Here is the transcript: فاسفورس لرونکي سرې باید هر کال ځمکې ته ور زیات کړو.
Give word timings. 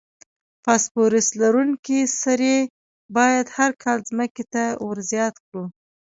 فاسفورس 0.63 1.27
لرونکي 1.41 1.99
سرې 2.21 2.57
باید 3.17 3.45
هر 3.57 3.71
کال 3.83 3.99
ځمکې 4.09 4.43
ته 4.53 4.63
ور 4.85 4.97
زیات 5.11 5.35
کړو. 5.45 5.63